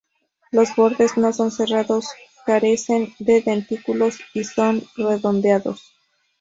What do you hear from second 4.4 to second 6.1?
son redondeados.